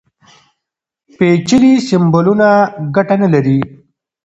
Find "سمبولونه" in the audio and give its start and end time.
1.87-2.47